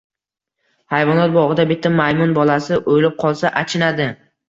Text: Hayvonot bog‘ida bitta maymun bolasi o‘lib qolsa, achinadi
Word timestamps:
Hayvonot 0.93 1.35
bog‘ida 1.35 1.67
bitta 1.73 1.93
maymun 2.01 2.35
bolasi 2.41 2.83
o‘lib 2.83 3.21
qolsa, 3.25 3.57
achinadi 3.65 4.15